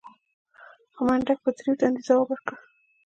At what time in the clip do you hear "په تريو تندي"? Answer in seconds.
1.43-2.01